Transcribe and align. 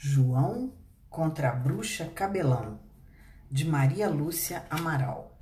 João 0.00 0.72
contra 1.10 1.50
a 1.50 1.52
bruxa 1.56 2.04
Cabelão, 2.06 2.78
de 3.50 3.66
Maria 3.66 4.08
Lúcia 4.08 4.64
Amaral. 4.70 5.36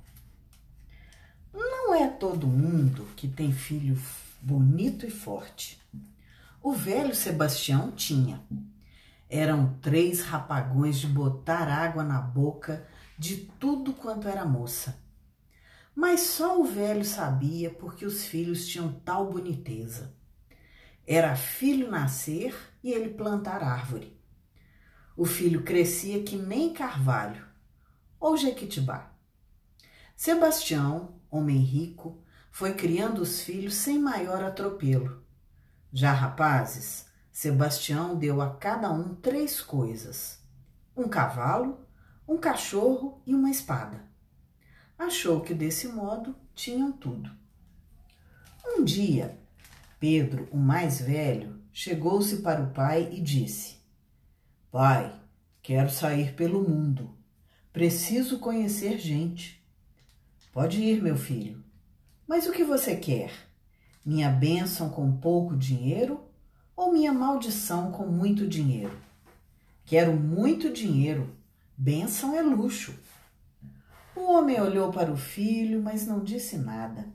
Não 1.53 1.93
é 1.93 2.07
todo 2.07 2.47
mundo 2.47 3.05
que 3.15 3.27
tem 3.27 3.51
filho 3.51 3.95
bonito 4.41 5.05
e 5.05 5.11
forte. 5.11 5.79
O 6.59 6.73
velho 6.73 7.13
Sebastião 7.13 7.91
tinha. 7.91 8.41
Eram 9.29 9.77
três 9.79 10.21
rapagões 10.21 10.97
de 10.97 11.05
botar 11.05 11.67
água 11.67 12.03
na 12.03 12.19
boca 12.19 12.83
de 13.15 13.37
tudo 13.59 13.93
quanto 13.93 14.27
era 14.27 14.43
moça. 14.43 14.97
Mas 15.93 16.21
só 16.21 16.59
o 16.59 16.65
velho 16.65 17.05
sabia 17.05 17.69
porque 17.69 18.07
os 18.07 18.25
filhos 18.25 18.65
tinham 18.65 18.91
tal 19.05 19.29
boniteza. 19.29 20.15
Era 21.05 21.35
filho 21.35 21.91
nascer 21.91 22.55
e 22.83 22.91
ele 22.91 23.09
plantar 23.09 23.61
árvore. 23.61 24.16
O 25.17 25.25
filho 25.25 25.63
crescia 25.63 26.21
que 26.21 26.37
nem 26.37 26.71
carvalho 26.71 27.43
ou 28.19 28.37
jequitibá. 28.37 29.11
Sebastião, 30.15 31.15
homem 31.27 31.57
rico, 31.57 32.21
foi 32.51 32.75
criando 32.75 33.23
os 33.23 33.41
filhos 33.41 33.73
sem 33.73 33.97
maior 33.97 34.43
atropelo. 34.43 35.23
Já 35.91 36.13
rapazes, 36.13 37.07
Sebastião 37.31 38.15
deu 38.15 38.39
a 38.41 38.55
cada 38.57 38.91
um 38.91 39.15
três 39.15 39.59
coisas: 39.59 40.39
um 40.95 41.07
cavalo, 41.07 41.79
um 42.27 42.37
cachorro 42.37 43.19
e 43.25 43.33
uma 43.33 43.49
espada. 43.49 44.05
Achou 44.99 45.41
que 45.41 45.53
desse 45.55 45.87
modo 45.87 46.35
tinham 46.53 46.91
tudo. 46.91 47.31
Um 48.63 48.83
dia, 48.83 49.39
Pedro, 49.99 50.47
o 50.51 50.57
mais 50.57 51.01
velho, 51.01 51.59
chegou-se 51.73 52.37
para 52.43 52.61
o 52.61 52.71
pai 52.71 53.09
e 53.11 53.19
disse: 53.19 53.76
Pai, 54.69 55.13
quero 55.61 55.89
sair 55.89 56.33
pelo 56.33 56.67
mundo. 56.67 57.15
Preciso 57.71 58.37
conhecer 58.39 58.99
gente. 58.99 59.63
Pode 60.51 60.81
ir, 60.81 61.01
meu 61.01 61.15
filho. 61.15 61.63
Mas 62.27 62.47
o 62.47 62.51
que 62.51 62.65
você 62.65 62.97
quer? 62.97 63.31
Minha 64.05 64.29
bênção 64.29 64.89
com 64.89 65.17
pouco 65.17 65.55
dinheiro 65.55 66.21
ou 66.75 66.91
minha 66.91 67.13
maldição 67.13 67.91
com 67.91 68.05
muito 68.07 68.45
dinheiro? 68.45 68.97
Quero 69.85 70.13
muito 70.13 70.71
dinheiro. 70.71 71.33
Bênção 71.77 72.35
é 72.35 72.41
luxo. 72.41 72.93
O 74.13 74.33
homem 74.33 74.59
olhou 74.59 74.91
para 74.91 75.11
o 75.11 75.17
filho, 75.17 75.81
mas 75.81 76.05
não 76.05 76.21
disse 76.21 76.57
nada. 76.57 77.07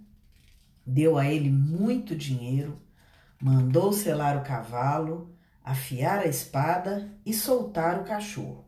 Deu 0.87 1.19
a 1.19 1.27
ele 1.27 1.51
muito 1.51 2.17
dinheiro, 2.17 2.81
mandou 3.39 3.93
selar 3.93 4.39
o 4.39 4.45
cavalo 4.45 5.33
afiar 5.65 6.21
a 6.21 6.27
espada 6.27 7.11
e 7.25 7.33
soltar 7.33 8.01
o 8.01 8.05
cachorro. 8.05 8.65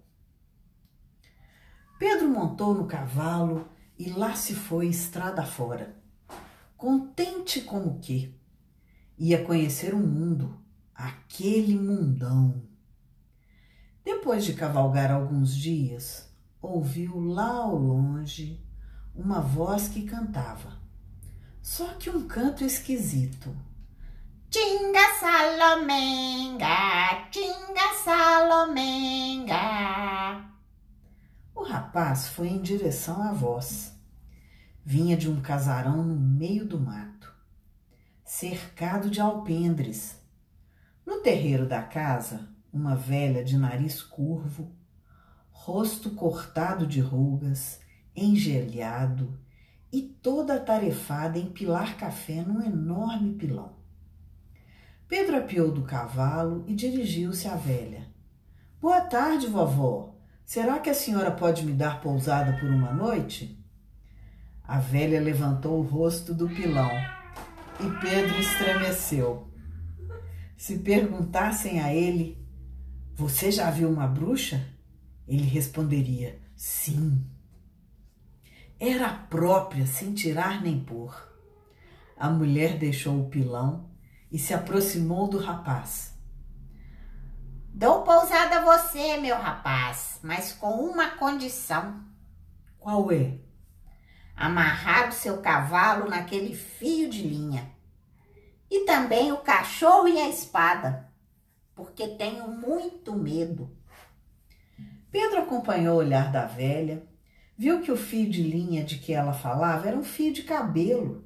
Pedro 1.98 2.28
montou 2.28 2.74
no 2.74 2.86
cavalo 2.86 3.68
e 3.98 4.10
lá 4.10 4.34
se 4.34 4.54
foi 4.54 4.88
estrada 4.88 5.44
fora, 5.44 5.96
contente 6.76 7.60
como 7.62 7.98
que 7.98 8.38
ia 9.16 9.44
conhecer 9.44 9.94
o 9.94 9.98
mundo, 9.98 10.60
aquele 10.94 11.78
mundão. 11.78 12.62
Depois 14.04 14.44
de 14.44 14.54
cavalgar 14.54 15.10
alguns 15.10 15.56
dias, 15.56 16.30
ouviu 16.60 17.18
lá 17.20 17.48
ao 17.48 17.76
longe 17.76 18.60
uma 19.14 19.40
voz 19.40 19.88
que 19.88 20.02
cantava, 20.02 20.78
só 21.62 21.94
que 21.94 22.10
um 22.10 22.26
canto 22.26 22.64
esquisito 22.64 23.54
Tinga 24.54 25.02
Salomenga, 25.18 26.68
Tinga 27.32 27.92
Salomenga. 28.04 29.56
O 31.52 31.64
rapaz 31.64 32.28
foi 32.28 32.46
em 32.50 32.62
direção 32.62 33.20
à 33.20 33.32
voz. 33.32 33.98
Vinha 34.84 35.16
de 35.16 35.28
um 35.28 35.40
casarão 35.40 36.04
no 36.04 36.14
meio 36.14 36.64
do 36.64 36.78
mato, 36.78 37.34
cercado 38.24 39.10
de 39.10 39.20
alpendres. 39.20 40.22
No 41.04 41.18
terreiro 41.18 41.66
da 41.66 41.82
casa, 41.82 42.48
uma 42.72 42.94
velha 42.94 43.42
de 43.42 43.58
nariz 43.58 44.02
curvo, 44.02 44.72
rosto 45.50 46.10
cortado 46.10 46.86
de 46.86 47.00
rugas, 47.00 47.80
engelhado 48.14 49.36
e 49.92 50.00
toda 50.00 50.54
atarefada 50.54 51.40
em 51.40 51.50
pilar 51.50 51.96
café 51.96 52.44
num 52.44 52.62
enorme 52.62 53.34
pilão. 53.34 53.73
Pedro 55.16 55.36
apiou 55.36 55.70
do 55.70 55.82
cavalo 55.82 56.64
e 56.66 56.74
dirigiu-se 56.74 57.46
à 57.46 57.54
velha. 57.54 58.04
Boa 58.80 59.00
tarde, 59.00 59.46
vovó. 59.46 60.12
Será 60.44 60.80
que 60.80 60.90
a 60.90 60.94
senhora 60.94 61.30
pode 61.30 61.64
me 61.64 61.72
dar 61.72 62.00
pousada 62.00 62.58
por 62.58 62.68
uma 62.68 62.92
noite? 62.92 63.64
A 64.64 64.80
velha 64.80 65.20
levantou 65.20 65.78
o 65.78 65.82
rosto 65.82 66.34
do 66.34 66.48
pilão 66.48 66.90
e 67.78 68.00
Pedro 68.00 68.40
estremeceu. 68.40 69.48
Se 70.56 70.80
perguntassem 70.80 71.80
a 71.80 71.94
ele: 71.94 72.36
Você 73.14 73.52
já 73.52 73.70
viu 73.70 73.88
uma 73.88 74.08
bruxa? 74.08 74.66
Ele 75.28 75.44
responderia: 75.44 76.40
Sim. 76.56 77.24
Era 78.80 79.10
própria, 79.10 79.86
sem 79.86 80.12
tirar 80.12 80.60
nem 80.60 80.80
pôr. 80.80 81.32
A 82.16 82.28
mulher 82.28 82.76
deixou 82.76 83.20
o 83.20 83.28
pilão 83.28 83.93
e 84.34 84.38
se 84.40 84.52
aproximou 84.52 85.28
do 85.28 85.38
rapaz. 85.38 86.12
Dou 87.72 88.02
pousada 88.02 88.56
a 88.56 88.64
você, 88.64 89.16
meu 89.16 89.36
rapaz, 89.36 90.18
mas 90.24 90.52
com 90.52 90.72
uma 90.72 91.10
condição. 91.10 92.02
Qual 92.80 93.12
é? 93.12 93.38
Amarrar 94.34 95.10
o 95.10 95.12
seu 95.12 95.40
cavalo 95.40 96.10
naquele 96.10 96.52
fio 96.52 97.08
de 97.08 97.22
linha. 97.22 97.70
E 98.68 98.84
também 98.84 99.30
o 99.30 99.36
cachorro 99.36 100.08
e 100.08 100.18
a 100.18 100.28
espada, 100.28 101.08
porque 101.72 102.08
tenho 102.08 102.48
muito 102.48 103.14
medo. 103.14 103.70
Pedro 105.12 105.42
acompanhou 105.42 105.94
o 105.94 105.98
olhar 106.00 106.32
da 106.32 106.44
velha, 106.44 107.06
viu 107.56 107.82
que 107.82 107.92
o 107.92 107.96
fio 107.96 108.28
de 108.28 108.42
linha 108.42 108.82
de 108.82 108.98
que 108.98 109.12
ela 109.12 109.32
falava 109.32 109.86
era 109.86 109.96
um 109.96 110.02
fio 110.02 110.32
de 110.32 110.42
cabelo 110.42 111.23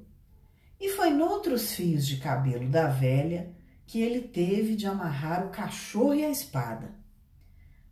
e 0.79 0.89
foi 0.89 1.09
noutros 1.09 1.73
fios 1.73 2.07
de 2.07 2.17
cabelo 2.17 2.69
da 2.69 2.87
velha 2.87 3.53
que 3.85 4.01
ele 4.01 4.21
teve 4.21 4.75
de 4.75 4.87
amarrar 4.87 5.45
o 5.45 5.49
cachorro 5.49 6.13
e 6.13 6.23
a 6.23 6.29
espada. 6.29 6.95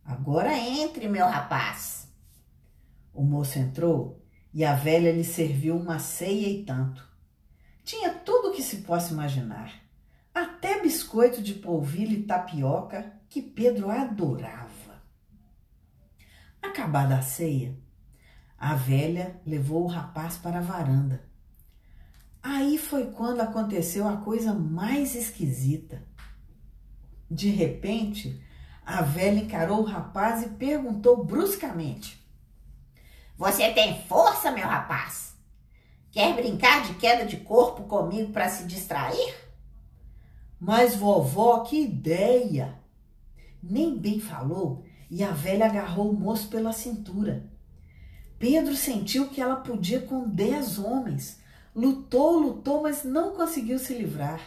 Agora 0.05 0.57
entre, 0.57 1.09
meu 1.09 1.25
rapaz. 1.25 2.07
O 3.13 3.23
moço 3.23 3.59
entrou 3.59 4.23
e 4.53 4.63
a 4.63 4.73
velha 4.73 5.11
lhe 5.11 5.23
serviu 5.23 5.75
uma 5.75 5.99
ceia 5.99 6.47
e 6.47 6.63
tanto. 6.63 7.05
Tinha 7.83 8.13
tudo 8.13 8.49
o 8.49 8.53
que 8.53 8.61
se 8.61 8.77
possa 8.77 9.11
imaginar, 9.11 9.73
até 10.33 10.81
biscoito 10.81 11.41
de 11.41 11.55
polvilho 11.55 12.13
e 12.13 12.23
tapioca 12.23 13.13
que 13.27 13.41
Pedro 13.41 13.89
adorava. 13.89 15.01
Acabada 16.61 17.17
a 17.17 17.21
ceia, 17.21 17.77
a 18.57 18.75
velha 18.75 19.41
levou 19.45 19.83
o 19.83 19.87
rapaz 19.87 20.37
para 20.37 20.59
a 20.59 20.61
varanda 20.61 21.27
Aí 22.41 22.77
foi 22.77 23.07
quando 23.11 23.41
aconteceu 23.41 24.07
a 24.07 24.17
coisa 24.17 24.53
mais 24.53 25.15
esquisita. 25.15 26.03
De 27.29 27.49
repente, 27.49 28.41
a 28.85 29.01
velha 29.01 29.39
encarou 29.39 29.81
o 29.81 29.85
rapaz 29.85 30.43
e 30.43 30.49
perguntou 30.49 31.25
bruscamente: 31.25 32.25
Você 33.37 33.71
tem 33.73 34.01
força, 34.03 34.51
meu 34.51 34.67
rapaz? 34.67 35.35
Quer 36.11 36.35
brincar 36.35 36.83
de 36.83 36.93
queda 36.95 37.25
de 37.25 37.37
corpo 37.37 37.83
comigo 37.83 38.31
para 38.31 38.49
se 38.49 38.65
distrair? 38.65 39.35
Mas 40.59 40.95
vovó, 40.95 41.59
que 41.59 41.83
ideia! 41.83 42.79
Nem 43.61 43.97
bem 43.97 44.19
falou 44.19 44.85
e 45.09 45.23
a 45.23 45.31
velha 45.31 45.65
agarrou 45.65 46.09
o 46.09 46.19
moço 46.19 46.49
pela 46.49 46.73
cintura. 46.73 47.49
Pedro 48.39 48.75
sentiu 48.75 49.29
que 49.29 49.41
ela 49.41 49.57
podia 49.57 50.01
com 50.01 50.27
dez 50.27 50.77
homens 50.77 51.39
Lutou, 51.77 52.39
lutou, 52.39 52.81
mas 52.81 53.03
não 53.03 53.35
conseguiu 53.35 53.77
se 53.77 53.93
livrar. 53.93 54.41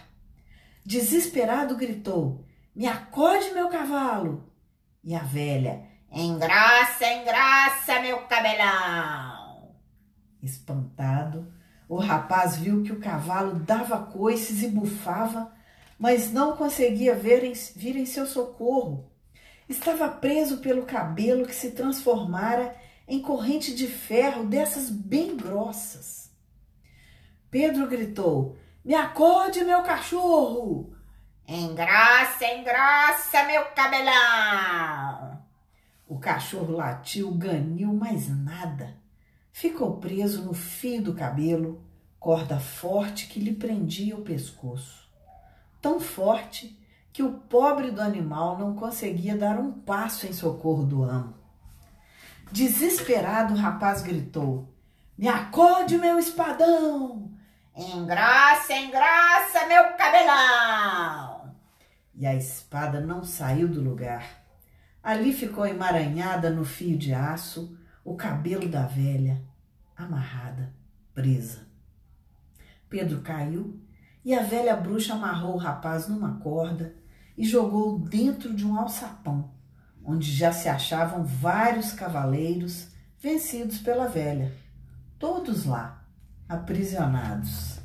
Desesperado 0.85 1.77
gritou: 1.77 2.45
Me 2.75 2.89
acorde, 2.89 3.53
meu 3.53 3.69
cavalo! 3.69 4.53
E 5.05 5.15
a 5.15 5.21
velha: 5.21 5.87
Engraça, 6.11 7.07
engraça, 7.07 8.01
meu 8.01 8.19
cabelão! 8.23 9.77
Espantado, 10.43 11.55
o 11.89 11.99
rapaz 11.99 12.57
viu 12.57 12.83
que 12.83 12.91
o 12.91 12.99
cavalo 12.99 13.61
dava 13.61 14.07
coices 14.07 14.65
e 14.65 14.69
bufava, 14.69 15.53
mas 15.97 16.33
não 16.33 16.57
conseguia 16.57 17.15
ver 17.15 17.45
em, 17.45 17.53
vir 17.77 17.95
em 17.95 18.07
seu 18.07 18.27
socorro. 18.27 19.09
Estava 19.69 20.09
preso 20.09 20.57
pelo 20.57 20.83
cabelo 20.83 21.47
que 21.47 21.55
se 21.55 21.71
transformara 21.71 22.75
em 23.07 23.23
corrente 23.23 23.73
de 23.73 23.87
ferro 23.87 24.47
dessas 24.47 24.91
bem 24.91 25.37
grossas. 25.37 26.20
Pedro 27.51 27.89
gritou: 27.89 28.57
Me 28.85 28.95
acorde, 28.95 29.65
meu 29.65 29.83
cachorro! 29.83 30.95
Engrossa, 31.49 32.47
engrossa 32.47 33.45
meu 33.45 33.65
cabelão. 33.75 35.43
O 36.07 36.19
cachorro 36.21 36.77
latiu, 36.77 37.33
ganiu, 37.33 37.93
mas 37.93 38.29
nada. 38.29 38.97
Ficou 39.51 39.97
preso 39.97 40.45
no 40.45 40.55
fio 40.55 41.03
do 41.03 41.15
cabelo, 41.15 41.83
corda 42.21 42.61
forte 42.61 43.27
que 43.27 43.41
lhe 43.41 43.53
prendia 43.53 44.17
o 44.17 44.23
pescoço. 44.23 45.09
Tão 45.83 45.99
forte 45.99 46.79
que 47.13 47.23
o 47.23 47.33
pobre 47.33 47.91
do 47.91 48.01
animal 48.01 48.57
não 48.57 48.77
conseguia 48.77 49.37
dar 49.37 49.59
um 49.59 49.73
passo 49.73 50.27
em 50.27 50.33
socorro 50.33 50.85
do 50.85 51.03
amo. 51.03 51.35
Desesperado, 52.53 53.55
o 53.55 53.57
rapaz 53.57 54.03
gritou: 54.03 54.69
Me 55.19 55.27
acorde, 55.27 55.99
meu 55.99 56.17
espadão! 56.17 57.30
Engrossa, 57.77 58.73
engrossa 58.75 59.67
meu 59.69 59.97
cabelão! 59.97 61.55
E 62.15 62.27
a 62.27 62.35
espada 62.35 63.01
não 63.01 63.25
saiu 63.25 63.69
do 63.69 63.81
lugar. 63.81 64.45
Ali 65.03 65.33
ficou 65.33 65.67
emaranhada 65.67 66.51
no 66.51 66.65
fio 66.65 66.99
de 66.99 67.15
aço 67.15 67.79
o 68.05 68.17
cabelo 68.17 68.69
da 68.69 68.83
velha, 68.83 69.43
amarrada, 69.97 70.75
presa. 71.15 71.67
Pedro 72.89 73.23
caiu 73.23 73.81
e 74.25 74.35
a 74.35 74.43
velha 74.43 74.77
bruxa 74.77 75.15
amarrou 75.15 75.55
o 75.55 75.59
rapaz 75.59 76.09
numa 76.09 76.39
corda 76.41 76.95
e 77.37 77.45
jogou 77.45 77.99
dentro 77.99 78.53
de 78.53 78.67
um 78.67 78.79
alçapão, 78.79 79.53
onde 80.05 80.31
já 80.31 80.53
se 80.53 80.69
achavam 80.69 81.25
vários 81.25 81.93
cavaleiros 81.93 82.89
vencidos 83.19 83.79
pela 83.79 84.07
velha, 84.07 84.53
todos 85.19 85.65
lá, 85.65 86.00
aprisionados. 86.51 87.79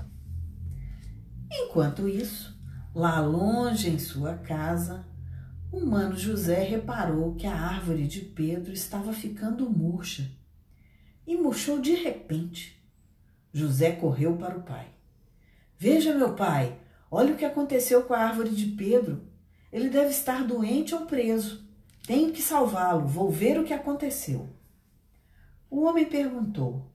Enquanto 1.52 2.10
isso, 2.10 2.60
lá 2.96 3.20
longe 3.20 3.92
em 3.92 4.00
sua 4.00 4.34
casa, 4.38 5.06
o 5.72 5.86
mano 5.86 6.18
José 6.18 6.64
reparou 6.64 7.36
que 7.36 7.46
a 7.46 7.54
árvore 7.54 8.08
de 8.08 8.22
Pedro 8.22 8.74
estava 8.74 9.14
ficando 9.14 9.70
murcha 9.70 10.32
e 11.28 11.38
murchou 11.38 11.80
de 11.80 11.94
repente. 11.94 12.84
José 13.54 13.92
correu 13.92 14.36
para 14.36 14.58
o 14.58 14.64
pai. 14.64 14.88
Veja, 15.78 16.18
meu 16.18 16.34
pai, 16.34 16.80
olha 17.12 17.36
o 17.36 17.38
que 17.38 17.46
aconteceu 17.46 18.02
com 18.02 18.16
a 18.16 18.20
árvore 18.20 18.50
de 18.50 18.66
Pedro. 18.66 19.28
Ele 19.72 19.90
deve 19.90 20.10
estar 20.10 20.44
doente 20.44 20.96
ou 20.96 21.06
preso. 21.06 21.64
Tenho 22.08 22.32
que 22.32 22.42
salvá-lo. 22.42 23.06
Vou 23.06 23.30
ver 23.30 23.60
o 23.60 23.64
que 23.64 23.74
aconteceu. 23.74 24.50
O 25.70 25.84
homem 25.84 26.06
perguntou: 26.06 26.95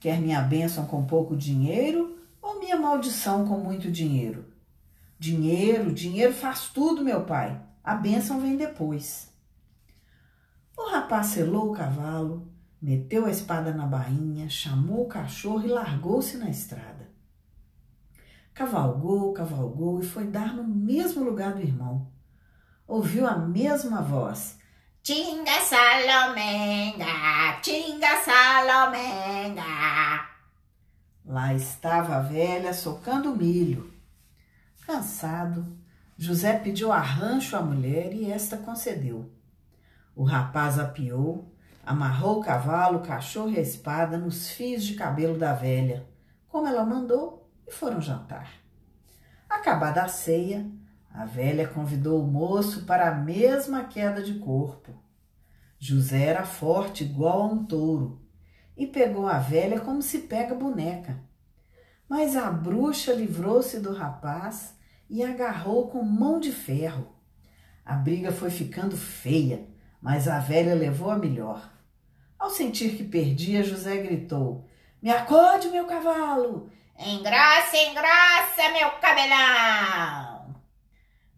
Quer 0.00 0.18
minha 0.18 0.40
bênção 0.40 0.86
com 0.86 1.04
pouco 1.04 1.36
dinheiro 1.36 2.18
ou 2.40 2.58
minha 2.58 2.76
maldição 2.76 3.46
com 3.46 3.58
muito 3.58 3.90
dinheiro? 3.92 4.46
Dinheiro, 5.18 5.92
dinheiro 5.92 6.32
faz 6.32 6.70
tudo, 6.70 7.04
meu 7.04 7.26
pai. 7.26 7.60
A 7.84 7.94
bênção 7.94 8.40
vem 8.40 8.56
depois. 8.56 9.30
O 10.74 10.88
rapaz 10.90 11.26
selou 11.26 11.70
o 11.70 11.74
cavalo, 11.74 12.50
meteu 12.80 13.26
a 13.26 13.30
espada 13.30 13.74
na 13.74 13.86
bainha, 13.86 14.48
chamou 14.48 15.04
o 15.04 15.08
cachorro 15.08 15.66
e 15.66 15.68
largou-se 15.68 16.38
na 16.38 16.48
estrada. 16.48 17.10
Cavalgou, 18.54 19.34
cavalgou 19.34 20.00
e 20.00 20.06
foi 20.06 20.26
dar 20.26 20.54
no 20.54 20.64
mesmo 20.64 21.22
lugar 21.22 21.52
do 21.52 21.60
irmão. 21.60 22.10
Ouviu 22.88 23.26
a 23.26 23.36
mesma 23.36 24.00
voz. 24.00 24.58
Tinga 25.10 25.60
Salomenga, 25.62 27.04
Tinga 27.60 28.22
Salomenga. 28.22 29.64
Lá 31.26 31.52
estava 31.52 32.18
a 32.18 32.20
velha 32.20 32.72
socando 32.72 33.34
milho. 33.34 33.92
Cansado, 34.86 35.76
José 36.16 36.56
pediu 36.60 36.92
arrancho 36.92 37.56
à 37.56 37.60
mulher 37.60 38.14
e 38.14 38.30
esta 38.30 38.56
concedeu. 38.56 39.28
O 40.14 40.22
rapaz 40.22 40.78
apiou, 40.78 41.52
amarrou 41.84 42.38
o 42.38 42.44
cavalo, 42.44 43.00
cachorro 43.00 43.50
e 43.50 43.58
a 43.58 43.62
espada 43.62 44.16
nos 44.16 44.50
fios 44.50 44.84
de 44.84 44.94
cabelo 44.94 45.36
da 45.36 45.52
velha, 45.52 46.06
como 46.46 46.68
ela 46.68 46.86
mandou, 46.86 47.50
e 47.66 47.72
foram 47.72 48.00
jantar. 48.00 48.48
Acabada 49.48 50.04
a 50.04 50.08
ceia, 50.08 50.70
a 51.12 51.24
velha 51.24 51.66
convidou 51.66 52.22
o 52.22 52.26
moço 52.26 52.84
para 52.84 53.08
a 53.08 53.14
mesma 53.14 53.84
queda 53.84 54.22
de 54.22 54.34
corpo. 54.38 54.92
José 55.78 56.24
era 56.24 56.44
forte, 56.44 57.04
igual 57.04 57.42
a 57.42 57.46
um 57.46 57.64
touro, 57.64 58.20
e 58.76 58.86
pegou 58.86 59.26
a 59.26 59.38
velha 59.38 59.80
como 59.80 60.02
se 60.02 60.20
pega 60.20 60.54
boneca. 60.54 61.18
Mas 62.08 62.36
a 62.36 62.50
bruxa 62.50 63.12
livrou-se 63.12 63.80
do 63.80 63.92
rapaz 63.92 64.76
e 65.08 65.22
agarrou 65.22 65.88
com 65.88 66.02
mão 66.02 66.38
de 66.38 66.52
ferro. 66.52 67.14
A 67.84 67.94
briga 67.94 68.30
foi 68.30 68.50
ficando 68.50 68.96
feia, 68.96 69.66
mas 70.00 70.28
a 70.28 70.38
velha 70.38 70.74
levou 70.74 71.10
a 71.10 71.18
melhor. 71.18 71.72
Ao 72.38 72.50
sentir 72.50 72.96
que 72.96 73.04
perdia, 73.04 73.64
José 73.64 73.96
gritou: 73.98 74.68
Me 75.02 75.10
acorde, 75.10 75.68
meu 75.68 75.86
cavalo! 75.86 76.70
Engrossa, 76.98 77.76
engrossa 77.76 78.72
meu 78.72 78.90
cabelão! 79.00 80.29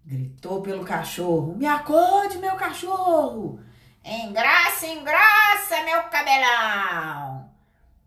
Gritou 0.05 0.63
pelo 0.63 0.85
cachorro. 0.85 1.57
Me 1.57 1.67
acorde, 1.67 2.39
meu 2.39 2.57
cachorro! 2.57 3.61
Engrossa, 4.05 4.87
engrossa 4.89 5.85
meu 5.85 6.03
cabelão! 6.11 7.51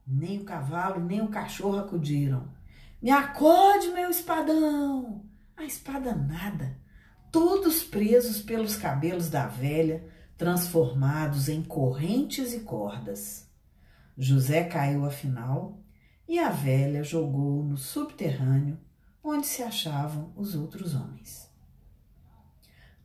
Nem 0.06 0.40
o 0.40 0.44
cavalo, 0.44 1.00
nem 1.00 1.22
o 1.22 1.30
cachorro 1.30 1.80
acudiram. 1.80 2.48
Me 3.02 3.12
acorde, 3.12 3.88
meu 3.90 4.10
espadão! 4.10 5.24
A 5.56 5.64
espada 5.64 6.14
nada. 6.14 6.78
Todos 7.32 7.84
presos 7.84 8.42
pelos 8.42 8.76
cabelos 8.76 9.30
da 9.30 9.48
velha, 9.48 10.06
transformados 10.38 11.48
em 11.48 11.64
correntes 11.64 12.54
e 12.54 12.60
cordas. 12.60 13.50
José 14.18 14.64
caiu 14.66 15.06
afinal 15.06 15.80
e 16.28 16.40
a 16.40 16.50
velha 16.50 17.04
jogou 17.04 17.64
no 17.64 17.78
subterrâneo 17.78 18.78
onde 19.24 19.48
se 19.48 19.64
achavam 19.64 20.32
os 20.36 20.56
outros 20.56 20.94
homens. 20.94 21.45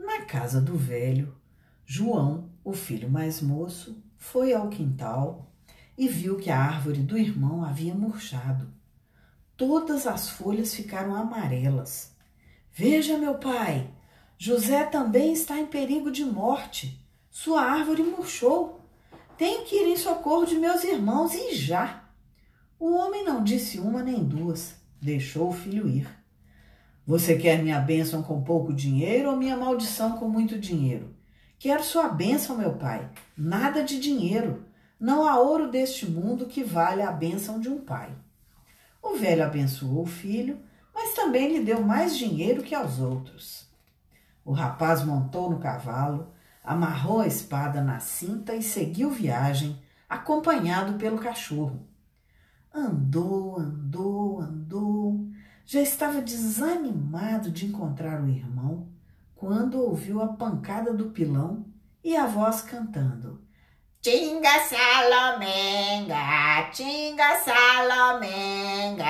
Na 0.01 0.23
casa 0.23 0.63
do 0.63 0.79
velho, 0.79 1.37
João, 1.85 2.51
o 2.65 2.73
filho 2.73 3.11
mais 3.11 3.43
moço, 3.43 4.03
foi 4.17 4.55
ao 4.55 4.71
quintal 4.71 5.53
e 5.97 6.09
viu 6.09 6.39
que 6.39 6.51
a 6.51 6.59
árvore 6.59 7.03
do 7.03 7.19
irmão 7.19 7.63
havia 7.63 7.95
murchado. 7.95 8.73
Todas 9.59 10.07
as 10.07 10.31
folhas 10.31 10.75
ficaram 10.75 11.15
amarelas. 11.15 12.17
Veja, 12.73 13.19
meu 13.19 13.35
pai, 13.35 13.91
José 14.39 14.85
também 14.85 15.35
está 15.35 15.61
em 15.61 15.67
perigo 15.67 16.11
de 16.11 16.25
morte. 16.25 17.07
Sua 17.31 17.61
árvore 17.61 18.03
murchou. 18.03 18.81
Tenho 19.37 19.67
que 19.67 19.77
ir 19.77 19.93
em 19.93 19.97
socorro 19.99 20.47
de 20.47 20.57
meus 20.57 20.83
irmãos 20.83 21.35
e 21.35 21.55
já. 21.55 22.09
O 22.79 22.95
homem 22.95 23.23
não 23.23 23.45
disse 23.45 23.79
uma 23.79 24.03
nem 24.03 24.25
duas, 24.25 24.75
deixou 24.99 25.51
o 25.51 25.55
filho 25.55 25.87
ir. 25.87 26.20
Você 27.11 27.37
quer 27.37 27.61
minha 27.61 27.81
bênção 27.81 28.23
com 28.23 28.41
pouco 28.41 28.73
dinheiro 28.73 29.31
ou 29.31 29.37
minha 29.37 29.57
maldição 29.57 30.17
com 30.17 30.29
muito 30.29 30.57
dinheiro? 30.57 31.13
Quero 31.59 31.83
sua 31.83 32.09
bênção, 32.09 32.57
meu 32.57 32.75
pai, 32.75 33.11
nada 33.37 33.83
de 33.83 33.99
dinheiro. 33.99 34.65
Não 35.01 35.27
há 35.27 35.37
ouro 35.37 35.73
deste 35.73 36.09
mundo 36.09 36.47
que 36.47 36.63
valha 36.63 37.09
a 37.09 37.13
bênção 37.13 37.59
de 37.59 37.69
um 37.69 37.81
pai. 37.81 38.15
O 39.03 39.17
velho 39.17 39.43
abençoou 39.43 40.03
o 40.03 40.07
filho, 40.07 40.61
mas 40.95 41.13
também 41.13 41.53
lhe 41.53 41.65
deu 41.65 41.83
mais 41.83 42.17
dinheiro 42.17 42.63
que 42.63 42.77
aos 42.77 43.01
outros. 43.01 43.69
O 44.45 44.53
rapaz 44.53 45.03
montou 45.03 45.51
no 45.51 45.59
cavalo, 45.59 46.33
amarrou 46.63 47.23
a 47.23 47.27
espada 47.27 47.83
na 47.83 47.99
cinta 47.99 48.55
e 48.55 48.63
seguiu 48.63 49.11
viagem, 49.11 49.77
acompanhado 50.09 50.93
pelo 50.93 51.19
cachorro. 51.19 51.85
Andou, 52.73 53.59
andou, 53.59 54.41
andou. 54.41 55.30
Já 55.73 55.81
estava 55.81 56.21
desanimado 56.21 57.49
de 57.49 57.65
encontrar 57.65 58.21
o 58.21 58.29
irmão 58.29 58.89
quando 59.37 59.81
ouviu 59.81 60.21
a 60.21 60.27
pancada 60.27 60.93
do 60.93 61.11
pilão 61.11 61.65
e 62.03 62.17
a 62.17 62.27
voz 62.27 62.61
cantando. 62.61 63.41
Tinga 64.01 64.65
Salomenga, 64.65 66.17
Tinga 66.73 67.37
Salomenga. 67.39 69.07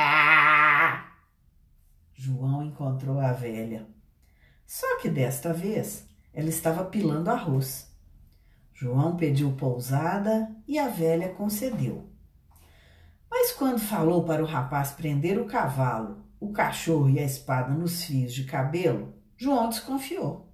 João 2.13 2.63
encontrou 2.63 3.19
a 3.19 3.33
velha. 3.33 3.89
Só 4.67 5.01
que 5.01 5.09
desta 5.09 5.55
vez 5.55 6.07
ela 6.35 6.51
estava 6.51 6.85
pilando 6.85 7.31
arroz. 7.31 7.91
João 8.75 9.17
pediu 9.17 9.53
pousada 9.53 10.55
e 10.69 10.79
a 10.79 10.89
velha 10.89 11.31
concedeu. 11.31 12.07
Mas 13.31 13.51
quando 13.51 13.79
falou 13.79 14.25
para 14.25 14.43
o 14.43 14.47
rapaz 14.47 14.91
prender 14.91 15.41
o 15.41 15.47
cavalo, 15.47 16.29
o 16.41 16.51
cachorro 16.53 17.11
e 17.11 17.19
a 17.19 17.25
espada 17.25 17.73
nos 17.73 18.05
fios 18.05 18.33
de 18.33 18.45
cabelo, 18.45 19.15
João 19.37 19.69
desconfiou. 19.69 20.49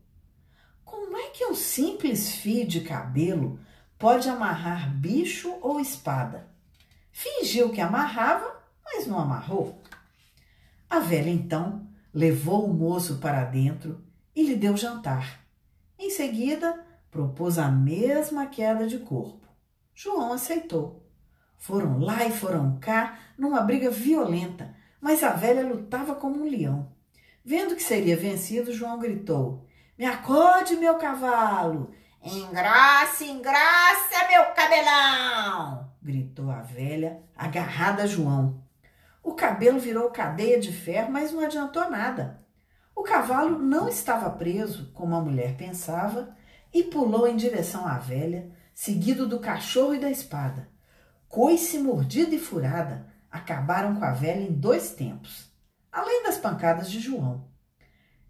Como 0.84 1.16
é 1.16 1.30
que 1.30 1.46
um 1.46 1.54
simples 1.54 2.34
fio 2.34 2.66
de 2.66 2.80
cabelo 2.80 3.58
pode 3.96 4.28
amarrar 4.28 4.92
bicho 4.92 5.56
ou 5.62 5.80
espada? 5.80 6.48
Fingiu 7.12 7.70
que 7.70 7.80
amarrava, 7.80 8.60
mas 8.84 9.06
não 9.06 9.18
amarrou. 9.18 9.80
A 10.90 10.98
velha 10.98 11.30
então 11.30 11.88
levou 12.12 12.66
o 12.66 12.74
moço 12.74 13.18
para 13.18 13.44
dentro 13.44 14.04
e 14.34 14.42
lhe 14.44 14.56
deu 14.56 14.76
jantar. 14.76 15.40
Em 15.98 16.10
seguida, 16.10 16.84
propôs 17.10 17.58
a 17.58 17.70
mesma 17.70 18.46
queda 18.46 18.86
de 18.86 18.98
corpo. 18.98 19.48
João 19.94 20.32
aceitou. 20.32 21.08
Foram 21.56 21.98
lá 21.98 22.26
e 22.26 22.30
foram 22.30 22.78
cá, 22.78 23.18
numa 23.38 23.62
briga 23.62 23.90
violenta, 23.90 24.75
mas 25.00 25.22
a 25.22 25.30
velha 25.30 25.66
lutava 25.66 26.14
como 26.14 26.42
um 26.42 26.48
leão. 26.48 26.92
Vendo 27.44 27.76
que 27.76 27.82
seria 27.82 28.16
vencido, 28.16 28.72
João 28.72 28.98
gritou: 28.98 29.64
Me 29.96 30.04
acorde, 30.04 30.76
meu 30.76 30.96
cavalo! 30.96 31.92
Engraça, 32.22 33.24
engraça, 33.24 34.28
meu 34.28 34.46
cabelão! 34.46 35.88
gritou 36.02 36.50
a 36.50 36.60
velha, 36.60 37.22
agarrada 37.36 38.02
a 38.04 38.06
João. 38.06 38.62
O 39.22 39.34
cabelo 39.34 39.78
virou 39.78 40.10
cadeia 40.10 40.58
de 40.58 40.72
ferro, 40.72 41.10
mas 41.10 41.32
não 41.32 41.44
adiantou 41.44 41.90
nada. 41.90 42.40
O 42.94 43.02
cavalo 43.02 43.58
não 43.58 43.88
estava 43.88 44.30
preso, 44.30 44.90
como 44.92 45.14
a 45.14 45.20
mulher 45.20 45.56
pensava, 45.56 46.34
e 46.72 46.84
pulou 46.84 47.26
em 47.26 47.36
direção 47.36 47.86
à 47.86 47.98
velha, 47.98 48.50
seguido 48.72 49.26
do 49.26 49.40
cachorro 49.40 49.94
e 49.94 49.98
da 49.98 50.10
espada. 50.10 50.68
Coice 51.28 51.78
mordida 51.78 52.34
e 52.34 52.38
furada 52.38 53.06
acabaram 53.36 53.94
com 53.96 54.04
a 54.04 54.12
velha 54.12 54.40
em 54.40 54.52
dois 54.52 54.90
tempos, 54.90 55.50
além 55.92 56.22
das 56.24 56.38
pancadas 56.38 56.90
de 56.90 57.00
João. 57.00 57.48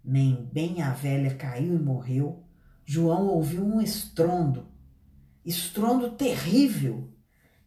Nem 0.03 0.49
bem 0.51 0.81
a 0.81 0.91
velha 0.91 1.35
caiu 1.35 1.75
e 1.75 1.79
morreu, 1.79 2.43
João 2.85 3.27
ouviu 3.27 3.65
um 3.65 3.81
estrondo, 3.81 4.67
estrondo 5.43 6.11
terrível. 6.11 7.11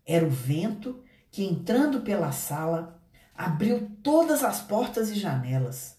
Era 0.06 0.26
o 0.26 0.30
vento 0.30 1.02
que, 1.30 1.44
entrando 1.44 2.00
pela 2.00 2.32
sala, 2.32 3.02
abriu 3.34 3.90
todas 4.02 4.42
as 4.42 4.60
portas 4.60 5.10
e 5.10 5.14
janelas. 5.14 5.98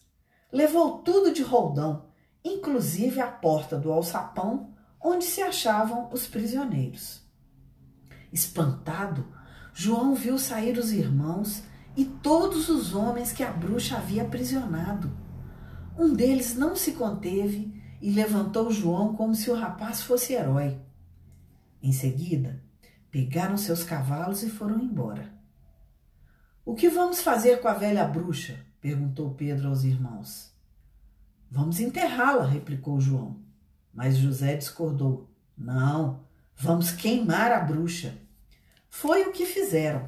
Levou 0.51 0.99
tudo 0.99 1.33
de 1.33 1.43
roldão, 1.43 2.09
inclusive 2.43 3.19
a 3.19 3.27
porta 3.27 3.77
do 3.77 3.91
alçapão 3.91 4.73
onde 4.99 5.25
se 5.25 5.41
achavam 5.41 6.09
os 6.11 6.27
prisioneiros. 6.27 7.21
Espantado, 8.31 9.25
João 9.73 10.15
viu 10.15 10.37
sair 10.37 10.77
os 10.77 10.91
irmãos 10.91 11.63
e 11.95 12.05
todos 12.05 12.69
os 12.69 12.93
homens 12.93 13.31
que 13.31 13.43
a 13.43 13.51
bruxa 13.51 13.97
havia 13.97 14.23
aprisionado. 14.23 15.11
Um 15.97 16.13
deles 16.13 16.55
não 16.55 16.75
se 16.75 16.93
conteve 16.93 17.73
e 18.01 18.11
levantou 18.11 18.71
João 18.71 19.13
como 19.13 19.35
se 19.35 19.49
o 19.49 19.55
rapaz 19.55 20.01
fosse 20.01 20.33
herói. 20.33 20.79
Em 21.81 21.91
seguida, 21.91 22.61
pegaram 23.09 23.57
seus 23.57 23.83
cavalos 23.83 24.43
e 24.43 24.49
foram 24.49 24.79
embora. 24.79 25.31
O 26.63 26.75
que 26.75 26.89
vamos 26.89 27.21
fazer 27.21 27.59
com 27.61 27.67
a 27.67 27.73
velha 27.73 28.05
bruxa? 28.05 28.57
perguntou 28.79 29.31
Pedro 29.31 29.69
aos 29.69 29.83
irmãos. 29.83 30.51
Vamos 31.49 31.79
enterrá-la, 31.79 32.45
replicou 32.45 32.99
João. 33.01 33.37
Mas 33.93 34.17
José 34.17 34.55
discordou. 34.55 35.29
Não, 35.57 36.21
vamos 36.55 36.91
queimar 36.91 37.51
a 37.51 37.59
bruxa. 37.59 38.17
Foi 38.91 39.23
o 39.23 39.31
que 39.31 39.45
fizeram. 39.45 40.05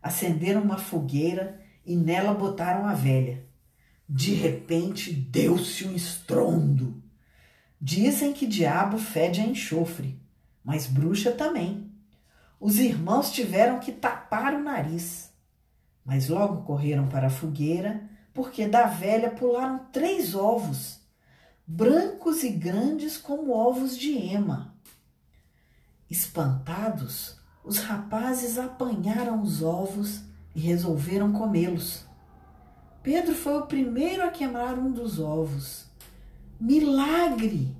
Acenderam 0.00 0.62
uma 0.62 0.76
fogueira 0.76 1.60
e 1.84 1.96
nela 1.96 2.34
botaram 2.34 2.86
a 2.86 2.92
velha. 2.92 3.42
De 4.06 4.34
repente 4.34 5.12
deu-se 5.12 5.88
um 5.88 5.96
estrondo. 5.96 7.02
Dizem 7.80 8.32
que 8.32 8.46
diabo 8.46 8.98
fede 8.98 9.40
a 9.40 9.44
enxofre, 9.44 10.20
mas 10.62 10.86
bruxa 10.86 11.32
também. 11.32 11.90
Os 12.60 12.78
irmãos 12.78 13.32
tiveram 13.32 13.80
que 13.80 13.92
tapar 13.92 14.54
o 14.54 14.62
nariz, 14.62 15.32
mas 16.04 16.28
logo 16.28 16.62
correram 16.62 17.08
para 17.08 17.28
a 17.28 17.30
fogueira, 17.30 18.08
porque 18.34 18.68
da 18.68 18.84
velha 18.84 19.30
pularam 19.30 19.86
três 19.90 20.34
ovos, 20.34 21.00
brancos 21.66 22.44
e 22.44 22.50
grandes 22.50 23.16
como 23.16 23.52
ovos 23.52 23.96
de 23.96 24.12
ema. 24.12 24.76
Espantados, 26.10 27.37
os 27.68 27.78
rapazes 27.80 28.58
apanharam 28.58 29.42
os 29.42 29.62
ovos 29.62 30.22
e 30.54 30.60
resolveram 30.60 31.32
comê-los. 31.32 32.06
Pedro 33.02 33.34
foi 33.34 33.58
o 33.58 33.66
primeiro 33.66 34.24
a 34.24 34.30
queimar 34.30 34.78
um 34.78 34.90
dos 34.90 35.20
ovos 35.20 35.86
Milagre! 36.58 37.76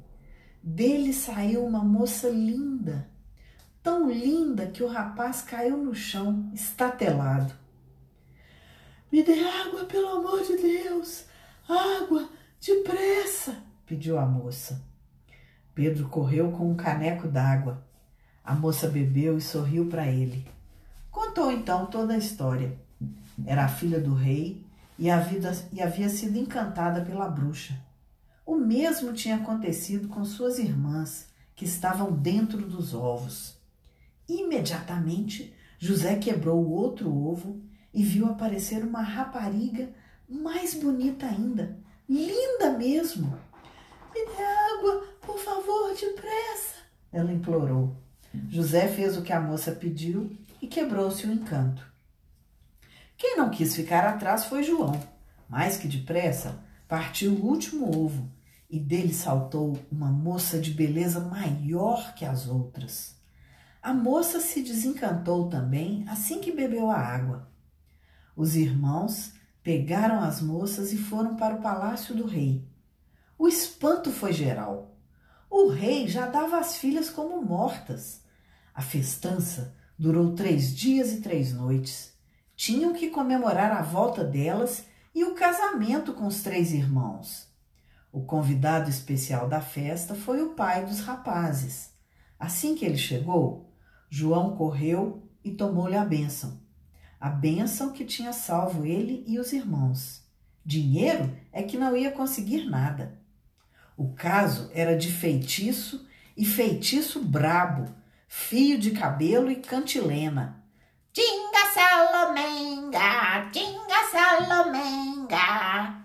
Dele 0.63 1.13
saiu 1.13 1.65
uma 1.65 1.83
moça 1.83 2.29
linda, 2.29 3.09
tão 3.83 4.11
linda 4.11 4.67
que 4.67 4.83
o 4.83 4.89
rapaz 4.89 5.41
caiu 5.41 5.79
no 5.79 5.95
chão, 5.95 6.51
estatelado. 6.53 7.55
Me 9.11 9.23
dê 9.25 9.43
água, 9.43 9.85
pelo 9.87 10.09
amor 10.09 10.43
de 10.43 10.57
Deus! 10.59 11.25
Água, 11.67 12.29
depressa! 12.61 13.57
pediu 13.87 14.19
a 14.19 14.27
moça. 14.27 14.81
Pedro 15.75 16.09
correu 16.09 16.53
com 16.53 16.71
um 16.71 16.77
caneco 16.77 17.27
d'água. 17.27 17.88
A 18.49 18.55
moça 18.55 18.89
bebeu 18.89 19.37
e 19.37 19.43
sorriu 19.43 19.91
para 19.91 20.07
ele. 20.07 20.43
Contou 21.11 21.53
então 21.53 21.85
toda 21.85 22.15
a 22.15 22.17
história. 22.17 22.81
Era 23.45 23.67
a 23.67 23.69
filha 23.69 24.01
do 24.01 24.15
rei 24.15 24.65
e, 24.99 25.15
vida, 25.19 25.53
e 25.71 25.83
havia 25.83 26.09
sido 26.09 26.39
encantada 26.39 27.03
pela 27.03 27.29
bruxa. 27.29 27.79
O 28.47 28.57
mesmo 28.57 29.13
tinha 29.13 29.37
acontecido 29.37 30.09
com 30.09 30.25
suas 30.25 30.59
irmãs, 30.59 31.29
que 31.55 31.67
estavam 31.67 32.11
dentro 32.11 32.57
dos 32.57 32.95
ovos. 32.95 33.55
Imediatamente, 34.27 35.55
José 35.79 36.17
quebrou 36.17 36.65
o 36.65 36.71
outro 36.71 37.15
ovo 37.15 37.61
e 37.93 38.03
viu 38.03 38.31
aparecer 38.31 38.83
uma 38.83 39.03
rapariga 39.03 39.91
mais 40.27 40.73
bonita 40.73 41.27
ainda, 41.27 41.79
linda 42.09 42.79
mesmo. 42.79 43.39
Me 44.15 44.25
dê 44.25 44.43
água, 44.43 45.07
por 45.21 45.39
favor, 45.39 45.95
depressa, 45.95 46.77
ela 47.13 47.31
implorou. 47.31 48.08
José 48.49 48.89
fez 48.89 49.17
o 49.17 49.23
que 49.23 49.33
a 49.33 49.41
moça 49.41 49.73
pediu 49.73 50.37
e 50.61 50.67
quebrou-se 50.67 51.27
o 51.27 51.33
encanto. 51.33 51.87
Quem 53.17 53.37
não 53.37 53.51
quis 53.51 53.75
ficar 53.75 54.05
atrás 54.05 54.45
foi 54.45 54.63
João. 54.63 55.01
Mais 55.49 55.77
que 55.77 55.89
depressa, 55.89 56.63
partiu 56.87 57.33
o 57.33 57.47
último 57.47 57.87
ovo 57.87 58.31
e 58.71 58.79
dele 58.79 59.15
saltou 59.15 59.79
uma 59.91 60.09
moça 60.09 60.59
de 60.59 60.73
beleza 60.73 61.21
maior 61.21 62.15
que 62.15 62.25
as 62.25 62.47
outras. 62.47 63.17
A 63.83 63.95
moça 63.95 64.41
se 64.41 64.63
desencantou 64.63 65.49
também 65.49 66.05
assim 66.09 66.41
que 66.41 66.53
bebeu 66.53 66.91
a 66.91 66.99
água. 66.99 67.49
Os 68.37 68.55
irmãos 68.57 69.33
pegaram 69.63 70.21
as 70.21 70.41
moças 70.41 70.93
e 70.93 70.99
foram 70.99 71.37
para 71.37 71.55
o 71.55 71.63
palácio 71.63 72.15
do 72.15 72.27
rei. 72.27 72.69
O 73.39 73.49
espanto 73.49 74.11
foi 74.11 74.33
geral. 74.33 74.98
O 75.51 75.69
rei 75.69 76.07
já 76.07 76.27
dava 76.27 76.59
as 76.59 76.77
filhas 76.77 77.09
como 77.09 77.43
mortas. 77.43 78.23
A 78.75 78.83
festança 78.83 79.75
durou 79.99 80.35
três 80.35 80.77
dias 80.77 81.13
e 81.13 81.21
três 81.21 81.53
noites. 81.53 82.13
Tinham 82.55 82.93
que 82.93 83.11
comemorar 83.11 83.73
a 83.73 83.83
volta 83.83 84.23
delas 84.25 84.85
e 85.15 85.25
o 85.25 85.35
casamento 85.35 86.13
com 86.13 86.27
os 86.27 86.43
três 86.43 86.73
irmãos. 86.73 87.49
O 88.13 88.25
convidado 88.25 88.89
especial 88.89 89.49
da 89.49 89.61
festa 89.61 90.15
foi 90.15 90.43
o 90.43 90.55
pai 90.55 90.85
dos 90.85 91.01
rapazes. 91.01 91.91
Assim 92.39 92.75
que 92.75 92.85
ele 92.85 92.99
chegou, 92.99 93.73
João 94.09 94.57
correu 94.57 95.29
e 95.43 95.51
tomou-lhe 95.51 95.97
a 95.97 96.05
bênção. 96.05 96.61
A 97.21 97.29
bênção 97.29 97.93
que 97.93 98.05
tinha 98.05 98.33
salvo 98.33 98.87
ele 98.87 99.25
e 99.27 99.39
os 99.39 99.53
irmãos. 99.53 100.23
Dinheiro 100.65 101.37
é 101.53 101.63
que 101.63 101.77
não 101.77 101.97
ia 101.97 102.13
conseguir 102.13 102.67
nada. 102.67 103.19
O 103.99 104.15
caso 104.15 104.71
era 104.73 104.97
de 104.97 105.11
feitiço 105.11 106.07
e 106.37 106.47
feitiço 106.47 107.21
brabo, 107.25 107.93
fio 108.29 108.79
de 108.79 108.93
cabelo 108.93 109.51
e 109.51 109.57
cantilena. 109.57 110.63
Tinga 111.13 111.73
Salomenga, 111.75 113.51
Tinga 113.51 114.09
Salomenga. 114.13 116.05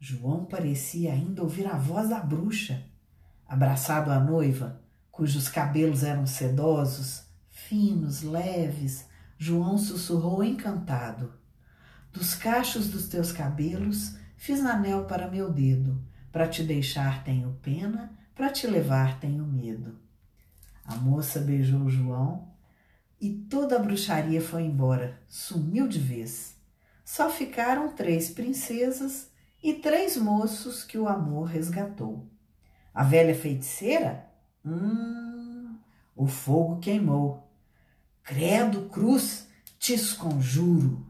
João 0.00 0.46
parecia 0.46 1.12
ainda 1.12 1.42
ouvir 1.42 1.66
a 1.66 1.76
voz 1.76 2.08
da 2.08 2.18
bruxa. 2.18 2.82
Abraçado 3.46 4.10
à 4.10 4.18
noiva, 4.18 4.80
cujos 5.12 5.46
cabelos 5.46 6.02
eram 6.02 6.26
sedosos, 6.26 7.24
finos, 7.50 8.22
leves, 8.22 9.06
João 9.36 9.76
sussurrou 9.76 10.42
encantado: 10.42 11.34
Dos 12.10 12.34
cachos 12.34 12.88
dos 12.88 13.06
teus 13.06 13.32
cabelos 13.32 14.16
fiz 14.34 14.64
anel 14.64 15.04
para 15.04 15.30
meu 15.30 15.52
dedo, 15.52 16.02
para 16.34 16.48
te 16.48 16.64
deixar 16.64 17.22
tenho 17.22 17.56
pena, 17.62 18.10
para 18.34 18.50
te 18.50 18.66
levar 18.66 19.20
tenho 19.20 19.46
medo. 19.46 19.96
A 20.84 20.96
moça 20.96 21.38
beijou 21.38 21.88
João 21.88 22.48
e 23.20 23.30
toda 23.30 23.76
a 23.76 23.78
bruxaria 23.78 24.40
foi 24.40 24.64
embora, 24.64 25.22
sumiu 25.28 25.86
de 25.86 26.00
vez. 26.00 26.56
Só 27.04 27.30
ficaram 27.30 27.94
três 27.94 28.30
princesas 28.30 29.30
e 29.62 29.74
três 29.74 30.16
moços 30.16 30.82
que 30.82 30.98
o 30.98 31.06
amor 31.06 31.44
resgatou. 31.44 32.28
A 32.92 33.04
velha 33.04 33.36
feiticeira? 33.36 34.28
Hum, 34.66 35.78
o 36.16 36.26
fogo 36.26 36.80
queimou. 36.80 37.48
Credo, 38.24 38.88
cruz, 38.88 39.46
te 39.78 39.94
esconjuro. 39.94 41.06